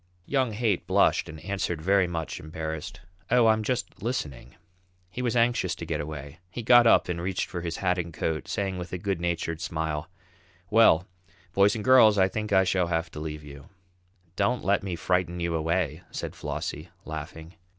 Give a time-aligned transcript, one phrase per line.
[0.25, 4.55] Young Haight blushed and answered very much embarrassed: "Oh, I'm just listening."
[5.11, 6.39] He was anxious to get away.
[6.49, 9.61] He got up and reached for his hat and coat, saying with a good natured
[9.61, 10.09] smile:
[10.71, 11.05] "Well,
[11.53, 13.69] boys and girls, I think I shall have to leave you."
[14.35, 17.53] "Don't let me frighten you away," said Flossie, laughing.